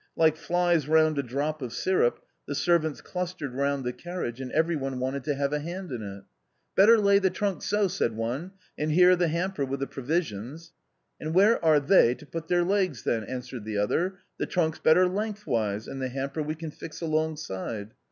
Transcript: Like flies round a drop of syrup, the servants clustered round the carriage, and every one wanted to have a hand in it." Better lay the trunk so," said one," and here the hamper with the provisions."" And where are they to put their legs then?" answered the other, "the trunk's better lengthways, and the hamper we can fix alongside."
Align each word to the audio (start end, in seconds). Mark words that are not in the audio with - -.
Like 0.15 0.35
flies 0.35 0.87
round 0.87 1.19
a 1.19 1.21
drop 1.21 1.61
of 1.61 1.71
syrup, 1.73 2.25
the 2.47 2.55
servants 2.55 3.01
clustered 3.01 3.53
round 3.53 3.83
the 3.83 3.93
carriage, 3.93 4.41
and 4.41 4.51
every 4.51 4.75
one 4.75 4.97
wanted 4.99 5.23
to 5.25 5.35
have 5.35 5.53
a 5.53 5.59
hand 5.59 5.91
in 5.91 6.01
it." 6.01 6.23
Better 6.75 6.97
lay 6.97 7.19
the 7.19 7.29
trunk 7.29 7.61
so," 7.61 7.87
said 7.87 8.17
one," 8.17 8.49
and 8.79 8.89
here 8.91 9.15
the 9.15 9.27
hamper 9.27 9.63
with 9.63 9.79
the 9.79 9.85
provisions."" 9.85 10.73
And 11.21 11.35
where 11.35 11.63
are 11.63 11.79
they 11.79 12.15
to 12.15 12.25
put 12.25 12.47
their 12.47 12.63
legs 12.63 13.03
then?" 13.03 13.23
answered 13.25 13.63
the 13.63 13.77
other, 13.77 14.15
"the 14.39 14.47
trunk's 14.47 14.79
better 14.79 15.07
lengthways, 15.07 15.87
and 15.87 16.01
the 16.01 16.09
hamper 16.09 16.41
we 16.41 16.55
can 16.55 16.71
fix 16.71 16.99
alongside." 17.01 17.91